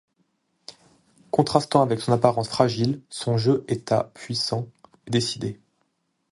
[1.29, 4.67] Contrastant avec son apparence fragile, son jeu état puissant
[5.05, 5.59] et décidé.